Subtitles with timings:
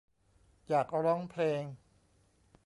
[0.69, 1.63] อยากร้องเพลง